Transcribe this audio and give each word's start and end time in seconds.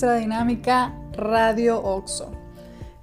nuestra 0.00 0.18
dinámica 0.18 0.94
Radio 1.12 1.78
Oxo. 1.78 2.30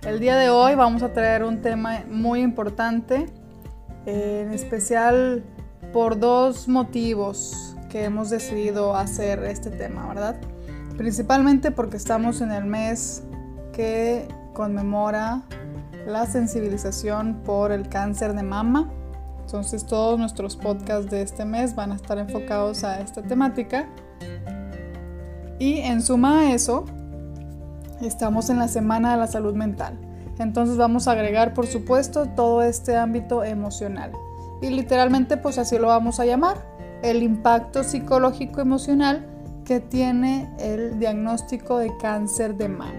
El 0.01 0.19
día 0.19 0.35
de 0.35 0.49
hoy 0.49 0.73
vamos 0.73 1.03
a 1.03 1.13
traer 1.13 1.43
un 1.43 1.61
tema 1.61 2.03
muy 2.09 2.41
importante, 2.41 3.27
en 4.07 4.51
especial 4.51 5.43
por 5.93 6.17
dos 6.17 6.67
motivos 6.67 7.75
que 7.91 8.05
hemos 8.05 8.31
decidido 8.31 8.95
hacer 8.95 9.43
este 9.43 9.69
tema, 9.69 10.07
¿verdad? 10.07 10.37
Principalmente 10.97 11.69
porque 11.69 11.97
estamos 11.97 12.41
en 12.41 12.51
el 12.51 12.65
mes 12.65 13.21
que 13.73 14.27
conmemora 14.53 15.43
la 16.07 16.25
sensibilización 16.25 17.43
por 17.45 17.71
el 17.71 17.89
cáncer 17.89 18.33
de 18.33 18.41
mama. 18.41 18.89
Entonces 19.41 19.85
todos 19.85 20.17
nuestros 20.17 20.57
podcasts 20.57 21.11
de 21.11 21.21
este 21.21 21.45
mes 21.45 21.75
van 21.75 21.91
a 21.91 21.95
estar 21.95 22.17
enfocados 22.17 22.83
a 22.83 23.01
esta 23.01 23.21
temática. 23.21 23.87
Y 25.59 25.79
en 25.79 26.01
suma 26.01 26.41
a 26.41 26.53
eso, 26.53 26.85
estamos 28.01 28.49
en 28.49 28.59
la 28.59 28.67
Semana 28.67 29.11
de 29.11 29.17
la 29.17 29.27
Salud 29.27 29.55
Mental. 29.55 29.97
Entonces 30.39 30.77
vamos 30.77 31.07
a 31.07 31.13
agregar, 31.13 31.53
por 31.53 31.65
supuesto, 31.67 32.27
todo 32.35 32.61
este 32.61 32.95
ámbito 32.95 33.43
emocional. 33.43 34.11
Y 34.61 34.69
literalmente, 34.69 35.37
pues 35.37 35.57
así 35.57 35.77
lo 35.77 35.87
vamos 35.87 36.19
a 36.19 36.25
llamar, 36.25 36.57
el 37.01 37.23
impacto 37.23 37.83
psicológico 37.83 38.61
emocional 38.61 39.25
que 39.65 39.79
tiene 39.79 40.49
el 40.59 40.99
diagnóstico 40.99 41.77
de 41.79 41.95
cáncer 41.97 42.55
de 42.55 42.69
mama. 42.69 42.93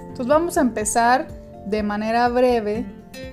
Entonces 0.00 0.26
vamos 0.26 0.58
a 0.58 0.62
empezar 0.62 1.28
de 1.66 1.82
manera 1.82 2.28
breve 2.28 2.84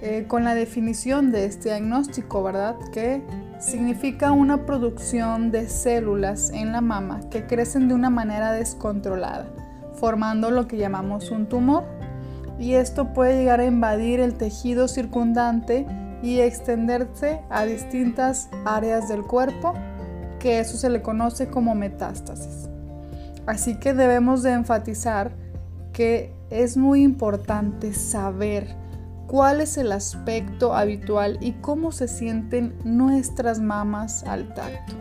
eh, 0.01 0.25
con 0.27 0.43
la 0.43 0.53
definición 0.53 1.31
de 1.31 1.45
este 1.45 1.69
diagnóstico, 1.69 2.43
¿verdad? 2.43 2.75
Que 2.93 3.23
significa 3.59 4.31
una 4.31 4.65
producción 4.65 5.51
de 5.51 5.67
células 5.67 6.51
en 6.51 6.71
la 6.71 6.81
mama 6.81 7.21
que 7.29 7.45
crecen 7.45 7.87
de 7.87 7.95
una 7.95 8.09
manera 8.09 8.51
descontrolada, 8.51 9.47
formando 9.93 10.51
lo 10.51 10.67
que 10.67 10.77
llamamos 10.77 11.31
un 11.31 11.47
tumor. 11.47 11.83
Y 12.59 12.73
esto 12.73 13.13
puede 13.13 13.37
llegar 13.37 13.59
a 13.59 13.65
invadir 13.65 14.19
el 14.19 14.35
tejido 14.35 14.87
circundante 14.87 15.85
y 16.23 16.39
extenderse 16.39 17.41
a 17.49 17.65
distintas 17.65 18.49
áreas 18.65 19.07
del 19.07 19.23
cuerpo, 19.23 19.73
que 20.39 20.59
eso 20.59 20.77
se 20.77 20.89
le 20.89 21.01
conoce 21.01 21.49
como 21.49 21.75
metástasis. 21.75 22.69
Así 23.45 23.75
que 23.75 23.93
debemos 23.93 24.43
de 24.43 24.53
enfatizar 24.53 25.31
que 25.93 26.33
es 26.49 26.77
muy 26.77 27.01
importante 27.01 27.93
saber 27.93 28.75
cuál 29.27 29.61
es 29.61 29.77
el 29.77 29.91
aspecto 29.91 30.73
habitual 30.73 31.37
y 31.41 31.53
cómo 31.53 31.91
se 31.91 32.07
sienten 32.07 32.75
nuestras 32.83 33.59
mamas 33.59 34.23
al 34.23 34.53
tacto. 34.53 34.95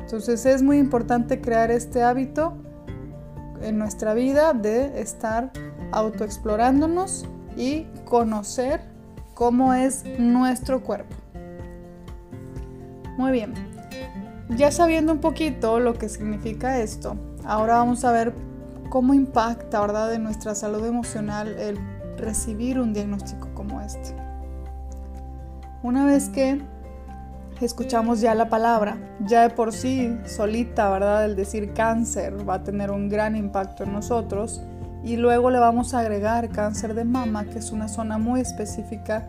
Entonces 0.00 0.44
es 0.46 0.62
muy 0.62 0.78
importante 0.78 1.40
crear 1.40 1.70
este 1.70 2.02
hábito 2.02 2.56
en 3.62 3.78
nuestra 3.78 4.14
vida 4.14 4.52
de 4.52 5.00
estar 5.00 5.50
autoexplorándonos 5.92 7.26
y 7.56 7.84
conocer 8.04 8.80
cómo 9.34 9.72
es 9.72 10.04
nuestro 10.18 10.82
cuerpo. 10.82 11.14
Muy 13.16 13.32
bien, 13.32 13.54
ya 14.50 14.70
sabiendo 14.70 15.12
un 15.12 15.20
poquito 15.20 15.80
lo 15.80 15.94
que 15.94 16.08
significa 16.08 16.80
esto, 16.80 17.16
ahora 17.44 17.78
vamos 17.78 18.04
a 18.04 18.12
ver 18.12 18.34
cómo 18.90 19.14
impacta, 19.14 19.80
¿verdad?, 19.80 20.12
en 20.14 20.22
nuestra 20.22 20.54
salud 20.54 20.84
emocional 20.84 21.48
el 21.58 21.78
recibir 22.16 22.80
un 22.80 22.92
diagnóstico 22.92 23.48
como 23.54 23.80
este. 23.80 24.14
Una 25.82 26.04
vez 26.04 26.28
que 26.28 26.60
escuchamos 27.60 28.20
ya 28.20 28.34
la 28.34 28.48
palabra, 28.48 28.98
ya 29.20 29.42
de 29.42 29.50
por 29.50 29.72
sí 29.72 30.16
solita, 30.26 30.90
¿verdad? 30.90 31.24
El 31.24 31.36
decir 31.36 31.72
cáncer 31.72 32.48
va 32.48 32.54
a 32.54 32.64
tener 32.64 32.90
un 32.90 33.08
gran 33.08 33.36
impacto 33.36 33.84
en 33.84 33.92
nosotros 33.92 34.62
y 35.04 35.16
luego 35.16 35.50
le 35.50 35.58
vamos 35.58 35.94
a 35.94 36.00
agregar 36.00 36.48
cáncer 36.48 36.94
de 36.94 37.04
mama, 37.04 37.44
que 37.44 37.58
es 37.58 37.70
una 37.70 37.88
zona 37.88 38.18
muy 38.18 38.40
específica 38.40 39.28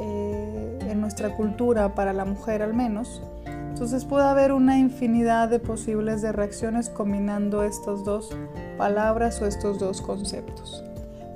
eh, 0.00 0.78
en 0.88 1.00
nuestra 1.00 1.34
cultura, 1.34 1.94
para 1.94 2.12
la 2.12 2.24
mujer 2.24 2.62
al 2.62 2.74
menos. 2.74 3.22
Entonces 3.46 4.04
puede 4.04 4.26
haber 4.26 4.52
una 4.52 4.78
infinidad 4.78 5.48
de 5.48 5.58
posibles 5.58 6.22
reacciones 6.22 6.90
combinando 6.90 7.64
estas 7.64 8.04
dos 8.04 8.30
palabras 8.76 9.40
o 9.40 9.46
estos 9.46 9.78
dos 9.78 10.00
conceptos. 10.00 10.84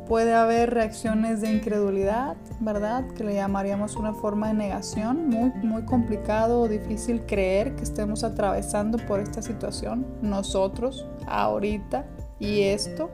Puede 0.09 0.35
haber 0.35 0.73
reacciones 0.73 1.43
de 1.43 1.53
incredulidad, 1.53 2.39
¿verdad? 2.61 3.07
Que 3.09 3.25
le 3.25 3.35
llamaríamos 3.35 3.95
una 3.95 4.15
forma 4.15 4.49
de 4.49 4.55
negación, 4.55 5.29
muy, 5.29 5.51
muy 5.63 5.83
complicado 5.83 6.63
o 6.63 6.69
difícil 6.69 7.27
creer 7.27 7.77
que 7.77 7.83
estemos 7.83 8.25
atravesando 8.25 8.97
por 9.07 9.21
esta 9.21 9.43
situación, 9.43 10.07
nosotros, 10.23 11.07
ahorita, 11.27 12.07
y 12.39 12.63
esto, 12.63 13.11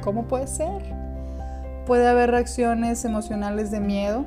¿cómo 0.00 0.28
puede 0.28 0.46
ser? 0.46 0.80
Puede 1.86 2.06
haber 2.06 2.30
reacciones 2.30 3.04
emocionales 3.04 3.72
de 3.72 3.80
miedo, 3.80 4.24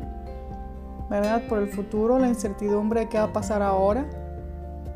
¿verdad? 1.09 1.43
Por 1.47 1.59
el 1.59 1.69
futuro, 1.69 2.19
la 2.19 2.27
incertidumbre 2.27 3.01
de 3.01 3.09
qué 3.09 3.19
va 3.19 3.25
a 3.25 3.33
pasar 3.33 3.61
ahora, 3.61 4.05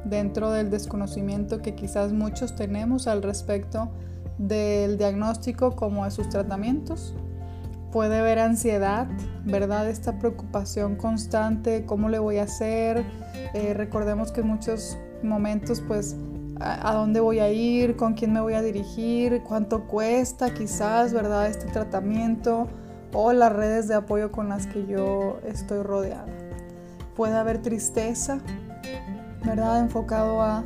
dentro 0.04 0.52
del 0.52 0.70
desconocimiento 0.70 1.62
que 1.62 1.76
quizás 1.76 2.12
muchos 2.12 2.56
tenemos 2.56 3.08
al 3.08 3.24
respecto 3.24 3.90
del 4.38 4.98
diagnóstico 4.98 5.76
como 5.76 6.06
de 6.06 6.12
sus 6.12 6.30
tratamientos. 6.30 7.16
Puede 7.92 8.20
haber 8.20 8.40
ansiedad, 8.40 9.08
¿verdad? 9.46 9.90
Esta 9.90 10.20
preocupación 10.20 10.96
constante, 10.96 11.86
¿cómo 11.86 12.10
le 12.10 12.20
voy 12.20 12.38
a 12.40 12.44
hacer? 12.44 13.06
Eh, 13.54 13.74
recordemos 13.74 14.32
que 14.32 14.42
en 14.42 14.48
muchos 14.48 14.98
momentos, 15.24 15.82
pues, 15.88 16.18
a, 16.60 16.94
dónde 16.94 17.20
voy 17.20 17.40
a 17.40 17.52
ir, 17.52 17.96
con 17.96 18.14
quién 18.14 18.34
me 18.34 18.42
voy 18.42 18.54
a 18.54 18.62
dirigir, 18.62 19.44
cuánto 19.44 19.88
cuesta 19.88 20.54
quizás, 20.54 21.14
¿verdad? 21.14 21.48
Este 21.48 21.66
tratamiento 21.68 22.68
o 23.14 23.34
las 23.34 23.52
redes 23.52 23.88
de 23.88 23.96
apoyo 23.96 24.32
con 24.32 24.50
las 24.50 24.68
que 24.68 24.86
yo 24.86 25.40
estoy 25.46 25.82
rodeada. 25.82 26.26
Puede 27.16 27.36
haber 27.36 27.62
tristeza, 27.62 28.40
¿verdad? 29.46 29.80
Enfocado 29.80 30.42
a 30.42 30.64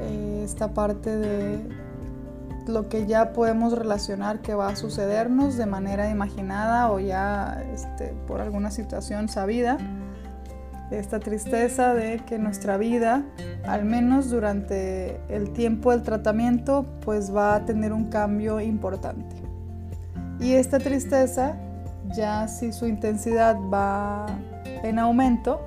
eh, 0.00 0.42
esta 0.44 0.74
parte 0.74 1.16
de 1.16 1.87
lo 2.68 2.88
que 2.88 3.06
ya 3.06 3.32
podemos 3.32 3.72
relacionar 3.76 4.40
que 4.40 4.54
va 4.54 4.68
a 4.68 4.76
sucedernos 4.76 5.56
de 5.56 5.66
manera 5.66 6.10
imaginada 6.10 6.90
o 6.90 7.00
ya 7.00 7.64
este, 7.72 8.14
por 8.26 8.40
alguna 8.40 8.70
situación 8.70 9.28
sabida. 9.28 9.78
Esta 10.90 11.20
tristeza 11.20 11.92
de 11.94 12.18
que 12.24 12.38
nuestra 12.38 12.78
vida, 12.78 13.22
al 13.66 13.84
menos 13.84 14.30
durante 14.30 15.20
el 15.28 15.52
tiempo 15.52 15.90
del 15.90 16.02
tratamiento, 16.02 16.86
pues 17.04 17.34
va 17.34 17.56
a 17.56 17.64
tener 17.64 17.92
un 17.92 18.06
cambio 18.06 18.60
importante. 18.60 19.36
Y 20.40 20.54
esta 20.54 20.78
tristeza, 20.78 21.56
ya 22.14 22.48
si 22.48 22.72
su 22.72 22.86
intensidad 22.86 23.56
va 23.72 24.26
en 24.82 24.98
aumento, 24.98 25.60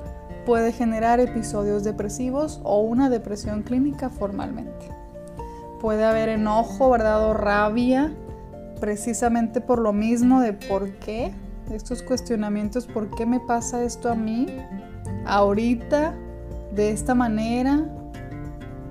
puede 0.46 0.72
generar 0.72 1.20
episodios 1.20 1.84
depresivos 1.84 2.60
o 2.64 2.80
una 2.82 3.10
depresión 3.10 3.62
clínica 3.62 4.10
formalmente. 4.10 5.01
Puede 5.82 6.06
haber 6.06 6.30
enojo, 6.30 6.92
¿verdad? 6.92 7.28
O 7.28 7.34
rabia, 7.34 8.14
precisamente 8.80 9.62
por 9.62 9.80
lo 9.80 9.94
mismo 9.94 10.40
de 10.40 10.54
por 10.54 10.92
qué, 11.00 11.34
estos 11.72 12.04
cuestionamientos, 12.04 12.86
¿por 12.86 13.10
qué 13.16 13.26
me 13.26 13.40
pasa 13.40 13.82
esto 13.84 14.12
a 14.12 14.14
mí? 14.14 14.46
Ahorita, 15.26 16.14
de 16.76 16.92
esta 16.92 17.16
manera. 17.16 17.84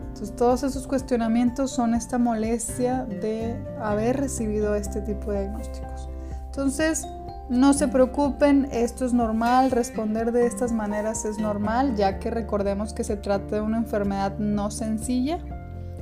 Entonces 0.08 0.34
todos 0.34 0.64
esos 0.64 0.88
cuestionamientos 0.88 1.70
son 1.70 1.94
esta 1.94 2.18
molestia 2.18 3.04
de 3.04 3.56
haber 3.80 4.16
recibido 4.16 4.74
este 4.74 5.00
tipo 5.00 5.30
de 5.30 5.42
diagnósticos. 5.42 6.08
Entonces, 6.46 7.06
no 7.48 7.72
se 7.72 7.86
preocupen, 7.86 8.68
esto 8.72 9.04
es 9.04 9.12
normal, 9.12 9.70
responder 9.70 10.32
de 10.32 10.46
estas 10.46 10.72
maneras 10.72 11.24
es 11.24 11.38
normal, 11.38 11.94
ya 11.94 12.18
que 12.18 12.30
recordemos 12.30 12.94
que 12.94 13.04
se 13.04 13.16
trata 13.16 13.54
de 13.56 13.60
una 13.60 13.78
enfermedad 13.78 14.38
no 14.38 14.72
sencilla 14.72 15.38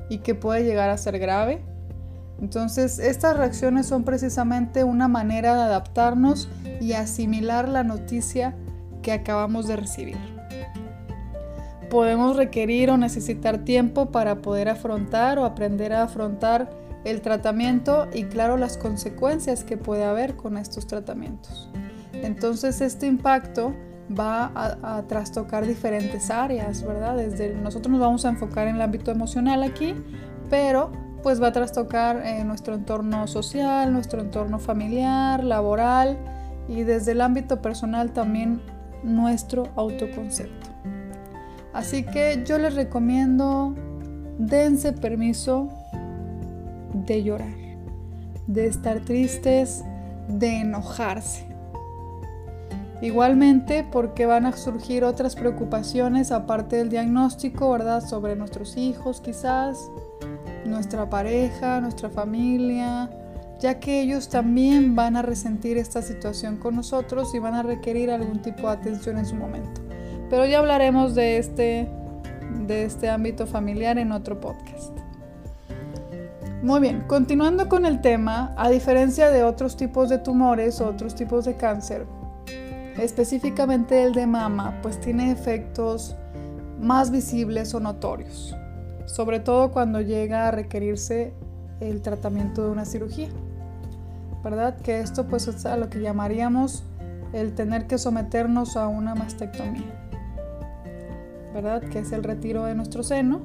y 0.08 0.19
que 0.19 0.34
puede 0.34 0.64
llegar 0.64 0.90
a 0.90 0.96
ser 0.96 1.19
grave. 1.19 1.62
Entonces, 2.40 2.99
estas 2.99 3.37
reacciones 3.37 3.87
son 3.87 4.05
precisamente 4.05 4.84
una 4.84 5.08
manera 5.08 5.55
de 5.55 5.62
adaptarnos 5.62 6.49
y 6.81 6.93
asimilar 6.93 7.69
la 7.69 7.82
noticia 7.82 8.55
que 9.02 9.12
acabamos 9.12 9.66
de 9.66 9.76
recibir. 9.76 10.19
Podemos 11.90 12.37
requerir 12.37 12.90
o 12.90 12.96
necesitar 12.96 13.64
tiempo 13.64 14.10
para 14.10 14.43
poder 14.43 14.69
afrontar 14.69 15.38
o 15.38 15.44
aprender 15.44 15.93
a 15.93 16.02
afrontar 16.02 16.70
el 17.05 17.22
tratamiento 17.22 18.06
y 18.12 18.25
claro 18.25 18.56
las 18.56 18.76
consecuencias 18.76 19.64
que 19.64 19.76
puede 19.76 20.05
haber 20.05 20.37
con 20.37 20.58
estos 20.58 20.87
tratamientos. 20.87 21.70
Entonces 22.12 22.81
este 22.81 23.06
impacto 23.06 23.75
va 24.08 24.52
a, 24.55 25.02
trastocar 25.02 25.66
diferentes 25.66 26.31
áreas, 26.31 26.82
¿verdad? 26.82 27.16
Nosotros 27.62 27.90
nos 27.90 28.00
vamos 28.00 28.25
a 28.25 28.31
enfocar 28.31 28.69
en 28.69 28.76
el 28.76 28.82
ámbito 28.82 29.10
emocional 29.10 29.62
aquí, 29.62 29.94
pero 30.49 30.90
pues 31.22 31.43
va 31.43 31.49
a 31.49 31.52
trastocar 31.52 32.25
en 32.25 32.46
nuestro 32.46 32.75
entorno 32.75 33.26
social, 33.26 33.93
nuestro 33.93 34.20
entorno 34.20 34.58
familiar, 34.58 35.43
laboral 35.43 36.16
y 36.69 36.82
desde 36.82 37.12
el 37.12 37.20
ámbito 37.20 37.60
personal 37.60 38.12
también 38.12 38.62
nuestro 39.02 39.69
autoconcepto. 39.76 40.69
Así 41.72 42.02
que 42.05 42.43
yo 42.46 42.58
les 42.58 42.75
recomiendo 42.75 43.75
dense 44.38 44.93
permiso 44.93 45.69
de 46.94 47.22
llorar, 47.22 47.55
de 48.46 48.66
estar 48.66 49.00
tristes, 49.00 49.84
de 50.28 50.60
enojarse. 50.60 51.47
Igualmente 53.00 53.86
porque 53.90 54.26
van 54.26 54.44
a 54.46 54.56
surgir 54.56 55.04
otras 55.04 55.36
preocupaciones 55.36 56.32
aparte 56.32 56.76
del 56.76 56.88
diagnóstico, 56.88 57.70
¿verdad? 57.70 58.04
Sobre 58.04 58.34
nuestros 58.34 58.76
hijos 58.76 59.20
quizás, 59.20 59.90
nuestra 60.64 61.08
pareja, 61.08 61.80
nuestra 61.80 62.10
familia, 62.10 63.08
ya 63.60 63.78
que 63.78 64.00
ellos 64.00 64.28
también 64.28 64.96
van 64.96 65.16
a 65.16 65.22
resentir 65.22 65.78
esta 65.78 66.02
situación 66.02 66.56
con 66.56 66.74
nosotros 66.74 67.34
y 67.34 67.38
van 67.38 67.54
a 67.54 67.62
requerir 67.62 68.10
algún 68.10 68.42
tipo 68.42 68.62
de 68.68 68.74
atención 68.74 69.18
en 69.18 69.26
su 69.26 69.36
momento. 69.36 69.80
Pero 70.28 70.44
ya 70.46 70.58
hablaremos 70.58 71.14
de 71.14 71.38
este, 71.38 71.88
de 72.66 72.84
este 72.84 73.08
ámbito 73.08 73.46
familiar 73.46 73.96
en 73.98 74.10
otro 74.10 74.40
podcast. 74.40 74.92
Muy 76.62 76.80
bien, 76.80 77.04
continuando 77.06 77.68
con 77.68 77.86
el 77.86 78.00
tema, 78.00 78.52
a 78.56 78.68
diferencia 78.68 79.30
de 79.30 79.44
otros 79.44 79.76
tipos 79.76 80.08
de 80.08 80.18
tumores 80.18 80.80
o 80.80 80.88
otros 80.88 81.14
tipos 81.14 81.44
de 81.44 81.56
cáncer, 81.56 82.04
específicamente 82.98 84.02
el 84.02 84.12
de 84.12 84.26
mama, 84.26 84.78
pues 84.82 85.00
tiene 85.00 85.30
efectos 85.30 86.16
más 86.80 87.10
visibles 87.10 87.74
o 87.74 87.80
notorios, 87.80 88.56
sobre 89.06 89.40
todo 89.40 89.70
cuando 89.70 90.00
llega 90.00 90.48
a 90.48 90.50
requerirse 90.50 91.32
el 91.80 92.02
tratamiento 92.02 92.64
de 92.64 92.70
una 92.70 92.84
cirugía. 92.84 93.28
¿Verdad? 94.42 94.76
Que 94.80 95.00
esto 95.00 95.26
pues 95.26 95.48
es 95.48 95.66
a 95.66 95.76
lo 95.76 95.90
que 95.90 96.00
llamaríamos 96.00 96.84
el 97.32 97.54
tener 97.54 97.86
que 97.86 97.98
someternos 97.98 98.76
a 98.76 98.86
una 98.86 99.14
mastectomía. 99.14 100.08
¿Verdad? 101.52 101.82
Que 101.82 102.00
es 102.00 102.12
el 102.12 102.22
retiro 102.22 102.64
de 102.64 102.74
nuestro 102.74 103.02
seno. 103.02 103.40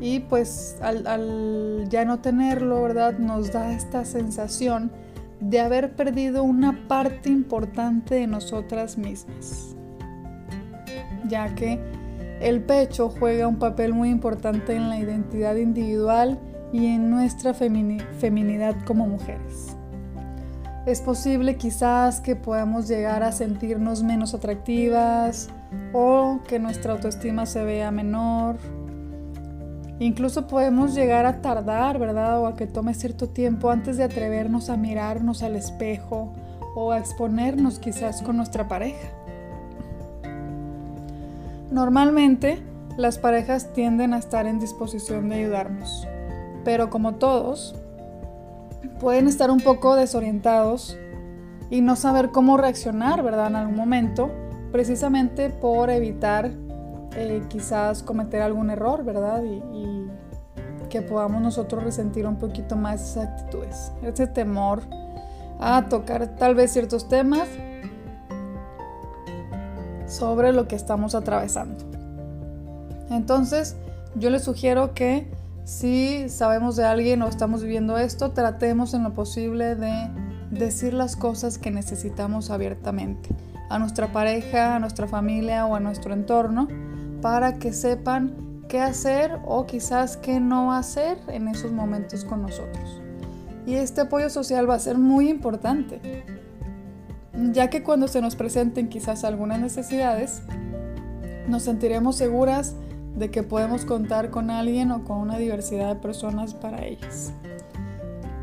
Y 0.00 0.20
pues 0.20 0.76
al, 0.80 1.06
al 1.06 1.86
ya 1.88 2.04
no 2.04 2.20
tenerlo, 2.20 2.82
¿verdad? 2.82 3.18
Nos 3.18 3.52
da 3.52 3.72
esta 3.72 4.04
sensación 4.04 4.92
de 5.42 5.58
haber 5.58 5.96
perdido 5.96 6.44
una 6.44 6.86
parte 6.86 7.28
importante 7.28 8.14
de 8.14 8.26
nosotras 8.28 8.96
mismas, 8.96 9.74
ya 11.28 11.52
que 11.54 11.80
el 12.40 12.62
pecho 12.62 13.08
juega 13.08 13.48
un 13.48 13.58
papel 13.58 13.92
muy 13.92 14.10
importante 14.10 14.76
en 14.76 14.88
la 14.88 14.98
identidad 14.98 15.56
individual 15.56 16.38
y 16.72 16.86
en 16.86 17.10
nuestra 17.10 17.54
feminidad 17.54 18.76
como 18.84 19.06
mujeres. 19.06 19.76
Es 20.86 21.00
posible 21.00 21.56
quizás 21.56 22.20
que 22.20 22.36
podamos 22.36 22.88
llegar 22.88 23.22
a 23.22 23.32
sentirnos 23.32 24.02
menos 24.02 24.34
atractivas 24.34 25.48
o 25.92 26.40
que 26.46 26.58
nuestra 26.58 26.92
autoestima 26.92 27.46
se 27.46 27.64
vea 27.64 27.90
menor 27.90 28.56
Incluso 29.98 30.46
podemos 30.46 30.94
llegar 30.94 31.26
a 31.26 31.40
tardar, 31.42 31.98
¿verdad? 31.98 32.40
O 32.40 32.46
a 32.46 32.56
que 32.56 32.66
tome 32.66 32.94
cierto 32.94 33.28
tiempo 33.28 33.70
antes 33.70 33.96
de 33.96 34.04
atrevernos 34.04 34.68
a 34.68 34.76
mirarnos 34.76 35.42
al 35.42 35.56
espejo 35.56 36.32
o 36.74 36.92
a 36.92 36.98
exponernos 36.98 37.78
quizás 37.78 38.22
con 38.22 38.36
nuestra 38.36 38.68
pareja. 38.68 39.08
Normalmente 41.70 42.62
las 42.96 43.18
parejas 43.18 43.72
tienden 43.72 44.12
a 44.12 44.18
estar 44.18 44.46
en 44.46 44.58
disposición 44.58 45.28
de 45.28 45.36
ayudarnos, 45.36 46.06
pero 46.64 46.90
como 46.90 47.14
todos, 47.14 47.74
pueden 49.00 49.26
estar 49.28 49.50
un 49.50 49.60
poco 49.60 49.96
desorientados 49.96 50.98
y 51.70 51.80
no 51.80 51.96
saber 51.96 52.30
cómo 52.30 52.58
reaccionar, 52.58 53.22
¿verdad? 53.22 53.46
En 53.46 53.56
algún 53.56 53.76
momento, 53.76 54.30
precisamente 54.70 55.48
por 55.48 55.88
evitar 55.88 56.50
eh, 57.16 57.42
quizás 57.48 58.02
cometer 58.02 58.42
algún 58.42 58.70
error, 58.70 59.04
¿verdad? 59.04 59.42
Y, 59.44 59.62
que 60.88 61.00
podamos 61.00 61.40
nosotros 61.40 61.82
resentir 61.82 62.26
un 62.26 62.36
poquito 62.36 62.76
más 62.76 63.00
esas 63.00 63.28
actitudes, 63.28 63.92
ese 64.02 64.26
temor 64.26 64.82
a 65.58 65.88
tocar 65.88 66.36
tal 66.36 66.54
vez 66.54 66.70
ciertos 66.70 67.08
temas 67.08 67.48
sobre 70.06 70.52
lo 70.52 70.68
que 70.68 70.76
estamos 70.76 71.14
atravesando. 71.14 71.82
Entonces, 73.08 73.74
yo 74.16 74.28
les 74.28 74.44
sugiero 74.44 74.92
que 74.92 75.32
si 75.64 76.28
sabemos 76.28 76.76
de 76.76 76.84
alguien 76.84 77.22
o 77.22 77.26
estamos 77.26 77.62
viviendo 77.62 77.96
esto, 77.96 78.32
tratemos 78.32 78.92
en 78.92 79.04
lo 79.04 79.14
posible 79.14 79.74
de 79.74 80.10
decir 80.50 80.92
las 80.92 81.16
cosas 81.16 81.56
que 81.56 81.70
necesitamos 81.70 82.50
abiertamente 82.50 83.30
a 83.70 83.78
nuestra 83.78 84.12
pareja, 84.12 84.76
a 84.76 84.78
nuestra 84.78 85.08
familia 85.08 85.64
o 85.64 85.74
a 85.74 85.80
nuestro 85.80 86.12
entorno 86.12 86.68
para 87.22 87.58
que 87.58 87.72
sepan 87.72 88.64
qué 88.68 88.80
hacer 88.80 89.38
o 89.46 89.64
quizás 89.64 90.16
qué 90.18 90.40
no 90.40 90.72
hacer 90.72 91.18
en 91.28 91.48
esos 91.48 91.72
momentos 91.72 92.24
con 92.24 92.42
nosotros. 92.42 93.00
Y 93.64 93.74
este 93.76 94.02
apoyo 94.02 94.28
social 94.28 94.68
va 94.68 94.74
a 94.74 94.78
ser 94.80 94.98
muy 94.98 95.28
importante, 95.30 96.24
ya 97.52 97.70
que 97.70 97.82
cuando 97.82 98.08
se 98.08 98.20
nos 98.20 98.34
presenten 98.34 98.88
quizás 98.88 99.24
algunas 99.24 99.60
necesidades, 99.60 100.42
nos 101.48 101.62
sentiremos 101.62 102.16
seguras 102.16 102.74
de 103.16 103.30
que 103.30 103.42
podemos 103.42 103.84
contar 103.84 104.30
con 104.30 104.50
alguien 104.50 104.90
o 104.90 105.04
con 105.04 105.18
una 105.18 105.38
diversidad 105.38 105.94
de 105.94 106.00
personas 106.00 106.54
para 106.54 106.84
ellas. 106.84 107.32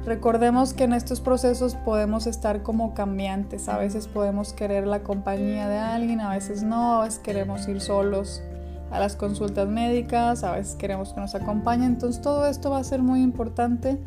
Recordemos 0.05 0.73
que 0.73 0.85
en 0.85 0.93
estos 0.93 1.19
procesos 1.19 1.75
podemos 1.75 2.25
estar 2.27 2.63
como 2.63 2.93
cambiantes, 2.93 3.67
a 3.67 3.77
veces 3.77 4.07
podemos 4.07 4.53
querer 4.53 4.87
la 4.87 5.03
compañía 5.03 5.67
de 5.67 5.77
alguien, 5.77 6.21
a 6.21 6.29
veces 6.29 6.63
no, 6.63 7.01
a 7.01 7.03
veces 7.03 7.19
queremos 7.19 7.67
ir 7.67 7.81
solos, 7.81 8.41
a 8.91 8.99
las 8.99 9.15
consultas 9.15 9.67
médicas, 9.67 10.43
a 10.43 10.53
veces 10.53 10.75
queremos 10.75 11.13
que 11.13 11.21
nos 11.21 11.35
acompañen. 11.35 11.93
Entonces 11.93 12.21
todo 12.21 12.47
esto 12.47 12.71
va 12.71 12.79
a 12.79 12.83
ser 12.83 13.01
muy 13.01 13.21
importante 13.21 13.99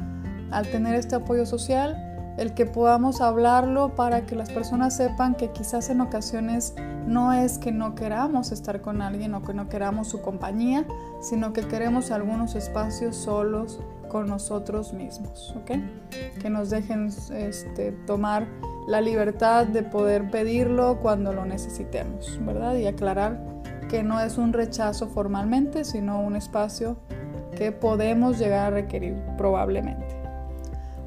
al 0.50 0.66
tener 0.68 0.94
este 0.94 1.16
apoyo 1.16 1.46
social, 1.46 1.96
el 2.38 2.54
que 2.54 2.66
podamos 2.66 3.20
hablarlo 3.20 3.94
para 3.94 4.26
que 4.26 4.36
las 4.36 4.50
personas 4.50 4.96
sepan 4.96 5.34
que 5.34 5.50
quizás 5.50 5.90
en 5.90 6.00
ocasiones 6.00 6.74
no 7.06 7.32
es 7.32 7.58
que 7.58 7.72
no 7.72 7.94
queramos 7.94 8.52
estar 8.52 8.80
con 8.80 9.02
alguien 9.02 9.34
o 9.34 9.42
que 9.42 9.54
no 9.54 9.68
queramos 9.68 10.08
su 10.08 10.22
compañía, 10.22 10.86
sino 11.20 11.52
que 11.52 11.62
queremos 11.62 12.10
algunos 12.10 12.54
espacios 12.54 13.16
solos 13.16 13.80
con 14.08 14.28
nosotros 14.28 14.92
mismos, 14.92 15.54
¿ok? 15.56 15.72
Que 16.40 16.50
nos 16.50 16.70
dejen 16.70 17.10
este, 17.32 17.92
tomar 18.06 18.46
la 18.86 19.00
libertad 19.00 19.66
de 19.66 19.82
poder 19.82 20.30
pedirlo 20.30 20.98
cuando 21.00 21.32
lo 21.32 21.46
necesitemos, 21.46 22.38
¿verdad? 22.44 22.76
Y 22.76 22.86
aclarar 22.86 23.40
que 23.92 24.02
no 24.02 24.18
es 24.20 24.38
un 24.38 24.54
rechazo 24.54 25.06
formalmente, 25.08 25.84
sino 25.84 26.22
un 26.22 26.34
espacio 26.34 26.96
que 27.54 27.72
podemos 27.72 28.38
llegar 28.38 28.68
a 28.68 28.70
requerir 28.70 29.22
probablemente. 29.36 30.16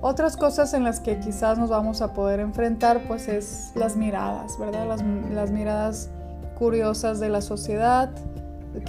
Otras 0.02 0.38
cosas 0.38 0.72
en 0.76 0.84
las 0.84 1.00
que 1.00 1.20
quizás 1.20 1.58
nos 1.58 1.72
vamos 1.72 2.04
a 2.04 2.14
poder 2.14 2.40
enfrentar 2.40 3.08
pues 3.08 3.28
es 3.28 3.72
las 3.74 3.98
miradas, 3.98 4.60
¿verdad? 4.60 4.88
Las, 4.88 5.04
las 5.34 5.50
miradas 5.50 6.12
curiosas 6.60 7.20
de 7.20 7.30
la 7.30 7.42
sociedad, 7.42 8.12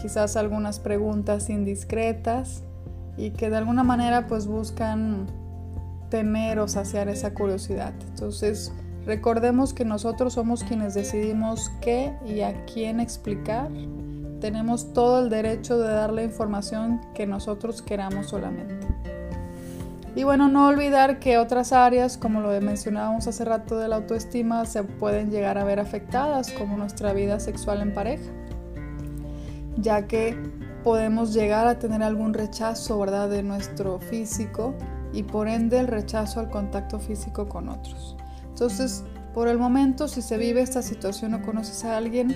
quizás 0.03 0.37
algunas 0.37 0.79
preguntas 0.79 1.49
indiscretas 1.49 2.65
y 3.17 3.31
que 3.31 3.49
de 3.49 3.57
alguna 3.57 3.83
manera 3.83 4.27
pues 4.27 4.47
buscan 4.47 5.27
tener 6.11 6.59
o 6.59 6.69
saciar 6.69 7.09
esa 7.09 7.33
curiosidad. 7.33 7.95
Entonces, 8.11 8.75
Recordemos 9.07 9.73
que 9.73 9.85
nosotros 9.85 10.33
somos 10.33 10.65
quienes 10.65 10.95
decidimos 10.95 11.71
qué 11.81 12.13
y 12.27 12.41
a 12.41 12.65
quién 12.67 12.99
explicar. 12.99 13.71
Tenemos 14.41 14.93
todo 14.93 15.23
el 15.23 15.31
derecho 15.31 15.79
de 15.79 15.89
dar 15.89 16.13
la 16.13 16.25
información 16.25 17.01
que 17.15 17.25
nosotros 17.25 17.83
queramos 17.83 18.27
solamente. 18.27 18.85
Y 20.17 20.25
bueno, 20.25 20.49
no 20.49 20.67
olvidar 20.67 21.21
que 21.21 21.39
otras 21.39 21.73
áreas, 21.73 22.19
como 22.19 22.41
lo 22.41 22.49
mencionábamos 22.61 23.29
hace 23.29 23.45
rato 23.45 23.79
de 23.79 23.87
la 23.87 23.97
autoestima, 23.97 24.65
se 24.65 24.83
pueden 24.83 25.31
llegar 25.31 25.57
a 25.57 25.65
ver 25.65 25.79
afectadas, 25.79 26.51
como 26.51 26.77
nuestra 26.77 27.13
vida 27.13 27.39
sexual 27.39 27.83
en 27.83 27.95
pareja, 27.95 28.33
ya 29.77 30.09
que 30.09 30.37
podemos 30.83 31.33
llegar 31.33 31.69
a 31.69 31.79
tener 31.79 32.03
algún 32.03 32.35
rechazo, 32.35 32.99
¿verdad?, 32.99 33.29
de 33.29 33.43
nuestro 33.43 34.01
físico 34.01 34.75
y 35.13 35.23
por 35.23 35.49
ende 35.49 35.79
el 35.79 35.87
rechazo 35.87 36.41
al 36.41 36.51
contacto 36.51 36.99
físico 36.99 37.49
con 37.49 37.69
otros. 37.69 38.17
Entonces, 38.57 39.05
por 39.35 39.49
el 39.49 39.59
momento, 39.59 40.09
si 40.09 40.23
se 40.23 40.39
vive 40.39 40.63
esta 40.63 40.81
situación 40.81 41.35
o 41.35 41.43
conoces 41.43 41.85
a 41.85 41.99
alguien, 41.99 42.35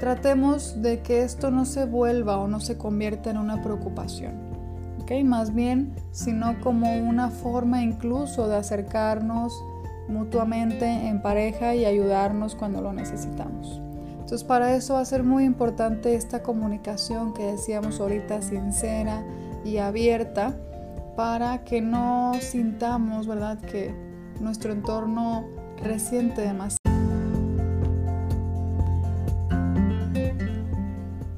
tratemos 0.00 0.82
de 0.82 1.00
que 1.00 1.22
esto 1.22 1.52
no 1.52 1.64
se 1.64 1.84
vuelva 1.84 2.38
o 2.38 2.48
no 2.48 2.58
se 2.58 2.76
convierta 2.76 3.30
en 3.30 3.36
una 3.36 3.62
preocupación. 3.62 4.34
¿ok? 5.00 5.12
Más 5.22 5.54
bien, 5.54 5.94
sino 6.10 6.60
como 6.60 6.92
una 6.98 7.30
forma 7.30 7.84
incluso 7.84 8.48
de 8.48 8.56
acercarnos 8.56 9.54
mutuamente 10.08 10.86
en 10.86 11.22
pareja 11.22 11.76
y 11.76 11.84
ayudarnos 11.84 12.56
cuando 12.56 12.82
lo 12.82 12.92
necesitamos. 12.92 13.80
Entonces 14.10 14.42
para 14.42 14.74
eso 14.74 14.94
va 14.94 15.00
a 15.02 15.04
ser 15.04 15.22
muy 15.22 15.44
importante 15.44 16.16
esta 16.16 16.42
comunicación 16.42 17.32
que 17.32 17.44
decíamos 17.44 18.00
ahorita, 18.00 18.42
sincera 18.42 19.22
y 19.64 19.76
abierta, 19.76 20.52
para 21.14 21.62
que 21.62 21.80
no 21.80 22.32
sintamos, 22.40 23.28
¿verdad?, 23.28 23.60
que 23.60 23.94
nuestro 24.40 24.72
entorno 24.72 25.59
resiente 25.82 26.42
demasiado. 26.42 26.78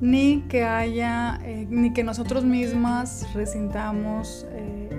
Ni 0.01 0.43
que 0.49 0.65
haya, 0.65 1.39
eh, 1.45 1.67
ni 1.71 1.93
que 1.93 2.03
nosotros 2.03 2.45
mismas 2.45 3.27
resintamos 3.35 4.47
eh, 4.51 4.91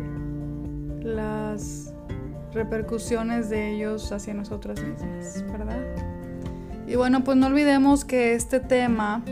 las 1.04 1.94
repercusiones 2.54 3.50
de 3.50 3.76
ellos 3.76 4.12
hacia 4.12 4.34
nosotras 4.34 4.82
mismas, 4.82 5.44
¿verdad? 5.52 5.80
Y 6.88 6.96
bueno, 6.96 7.24
pues 7.24 7.38
no 7.38 7.48
olvidemos 7.48 8.06
que 8.06 8.36
este 8.36 8.60
tema, 8.60 9.24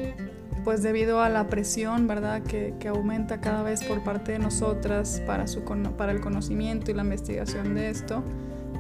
pues 0.63 0.82
debido 0.84 1.22
a 1.22 1.30
la 1.30 1.48
presión, 1.48 2.08
¿verdad? 2.08 2.41
Que, 2.41 2.75
aumenta 2.88 3.39
cada 3.39 3.62
vez 3.62 3.84
por 3.84 4.03
parte 4.03 4.34
de 4.34 4.39
nosotras 4.39 5.22
para, 5.25 5.48
su, 5.48 5.63
para 5.98 6.12
el 6.12 6.22
conocimiento 6.22 6.91
y 6.91 6.94
la 6.94 7.03
investigación 7.03 7.75
de 7.75 7.89
esto, 7.89 8.24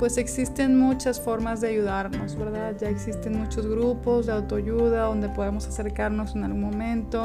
pues 0.01 0.17
existen 0.17 0.79
muchas 0.79 1.21
formas 1.21 1.61
de 1.61 1.67
ayudarnos, 1.67 2.35
¿verdad? 2.35 2.75
Ya 2.81 2.89
existen 2.89 3.37
muchos 3.37 3.67
grupos 3.67 4.25
de 4.25 4.31
autoayuda 4.31 5.03
donde 5.03 5.29
podemos 5.29 5.67
acercarnos 5.67 6.35
en 6.35 6.43
algún 6.43 6.61
momento, 6.61 7.23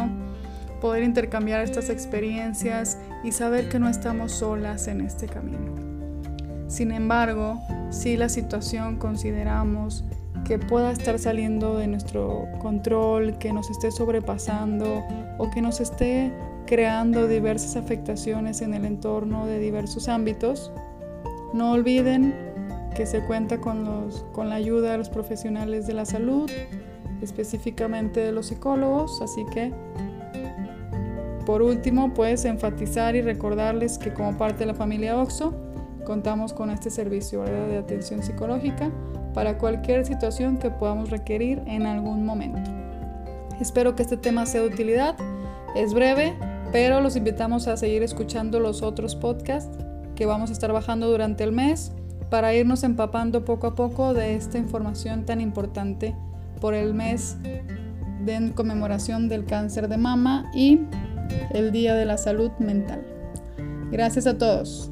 poder 0.83 1.03
intercambiar 1.03 1.63
estas 1.63 1.89
experiencias 1.89 2.99
y 3.25 3.33
saber 3.33 3.71
que 3.71 3.79
no 3.79 3.89
estamos 3.89 4.33
solas 4.33 4.89
en 4.89 5.01
este 5.01 5.27
camino. 5.27 5.75
Sin 6.69 6.93
embargo, 6.93 7.59
si 7.89 8.19
la 8.19 8.29
situación 8.29 8.99
consideramos 8.99 10.05
que 10.45 10.59
pueda 10.59 10.91
estar 10.91 11.19
saliendo 11.19 11.79
de 11.79 11.87
nuestro 11.87 12.45
control, 12.59 13.39
que 13.39 13.55
nos 13.55 13.71
esté 13.71 13.91
sobrepasando 13.91 15.03
o 15.39 15.51
que 15.51 15.63
nos 15.63 15.81
esté 15.81 16.31
creando 16.67 17.27
diversas 17.27 17.75
afectaciones 17.77 18.61
en 18.61 18.75
el 18.75 18.85
entorno 18.85 19.47
de 19.47 19.61
diversos 19.61 20.11
ámbitos, 20.11 20.71
no 21.55 21.73
olviden 21.73 22.46
que 22.97 23.07
se 23.07 23.21
cuenta 23.21 23.61
con, 23.61 23.85
los, 23.85 24.25
con 24.33 24.49
la 24.49 24.55
ayuda 24.55 24.93
de 24.93 24.99
los 24.99 25.11
profesionales 25.11 25.87
de 25.87 25.95
la 25.95 26.07
salud, 26.07 26.51
específicamente 27.21 28.21
de 28.21 28.33
los 28.33 28.47
psicólogos, 28.47 29.21
así 29.23 29.45
que 29.53 29.73
por 31.47 31.63
último, 31.63 32.13
puedes 32.13 32.45
enfatizar 32.45 33.15
y 33.15 33.23
recordarles 33.23 33.99
que 33.99 34.13
como 34.13 34.37
parte 34.37 34.61
de 34.61 34.67
la 34.67 34.75
familia 34.75 35.17
OXO, 35.17 35.55
contamos 36.05 36.53
con 36.53 36.71
este 36.71 36.91
servicio 36.91 37.43
de 37.43 37.79
atención 37.79 38.21
psicológica 38.21 38.91
para 39.33 39.57
cualquier 39.57 40.05
situación 40.05 40.59
que 40.59 40.71
podamos 40.71 41.11
requerir 41.11 41.63
en 41.67 41.87
algún 41.87 42.27
momento. 42.27 42.69
Espero 43.61 43.95
que 43.95 44.03
este 44.03 44.17
tema 44.17 44.45
sea 44.45 44.63
de 44.63 44.69
utilidad. 44.69 45.17
Es 45.77 45.95
breve, 45.95 46.35
pero 46.73 47.01
los 47.01 47.15
invitamos 47.15 47.69
a 47.69 47.77
seguir 47.77 48.03
escuchando 48.03 48.59
los 48.59 48.83
otros 48.83 49.15
podcasts 49.15 49.79
que 50.17 50.27
vamos 50.27 50.51
a 50.51 50.53
estar 50.53 50.73
bajando 50.73 51.09
durante 51.09 51.45
el 51.45 51.53
mes 51.53 51.93
para 52.31 52.55
irnos 52.55 52.83
empapando 52.83 53.45
poco 53.45 53.69
a 53.69 53.75
poco 53.75 54.15
de 54.15 54.35
esta 54.35 54.59
información 54.59 55.25
tan 55.25 55.41
importante 55.41 56.15
por 56.61 56.75
el 56.75 56.95
mes 56.95 57.37
de 58.25 58.53
conmemoración 58.55 59.29
del 59.29 59.45
cáncer 59.45 59.89
de 59.89 59.97
mama 59.97 60.51
y 60.55 60.81
el 61.53 61.73
Día 61.73 61.95
de 61.95 62.05
la 62.05 62.19
Salud 62.19 62.51
Mental. 62.59 63.05
Gracias 63.91 64.27
a 64.27 64.37
todos. 64.37 64.91